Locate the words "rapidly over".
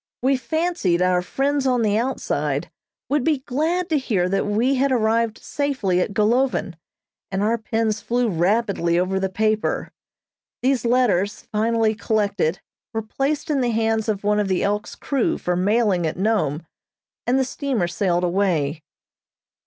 8.27-9.19